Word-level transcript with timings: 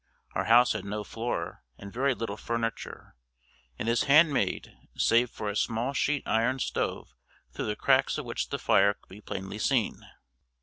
Our 0.33 0.45
house 0.45 0.71
had 0.71 0.83
no 0.83 1.03
floor 1.03 1.63
and 1.77 1.93
very 1.93 2.15
little 2.15 2.35
furniture, 2.35 3.15
and 3.77 3.87
this 3.87 4.05
hand 4.05 4.33
made, 4.33 4.73
save 4.97 5.29
for 5.29 5.47
a 5.47 5.55
small 5.55 5.93
sheet 5.93 6.23
iron 6.25 6.57
stove 6.57 7.13
through 7.53 7.67
the 7.67 7.75
cracks 7.75 8.17
of 8.17 8.25
which 8.25 8.49
the 8.49 8.57
fire 8.57 8.95
could 8.95 9.09
be 9.09 9.21
plainly 9.21 9.59
seen. 9.59 10.01